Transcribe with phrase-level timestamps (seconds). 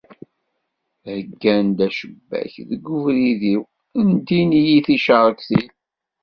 [1.05, 3.63] Heyyan acebbak deg ubrid-iw,
[4.09, 5.69] ndin-iyi ticerktin.